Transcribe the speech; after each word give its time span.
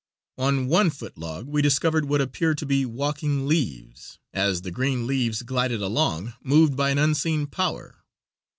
On 0.39 0.65
one 0.65 0.89
foot 0.89 1.15
log 1.15 1.45
we 1.47 1.61
discovered 1.61 2.05
what 2.05 2.21
appeared 2.21 2.57
to 2.57 2.65
be 2.65 2.87
walking 2.87 3.47
leaves, 3.47 4.17
as 4.33 4.63
the 4.63 4.71
green 4.71 5.05
leaves 5.05 5.43
glided 5.43 5.83
along, 5.83 6.33
moved 6.41 6.75
by 6.75 6.89
an 6.89 6.97
unseen 6.97 7.45
power. 7.45 8.03